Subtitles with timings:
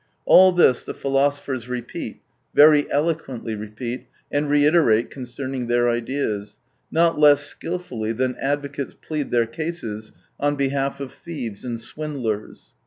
[0.25, 2.21] All this the philosophers repeat,
[2.55, 6.57] very eloquently repeat and reiterate concerning their ideas,
[6.91, 12.71] not less skilfully than advocates plead their cases on behalf of thieves and swindlers.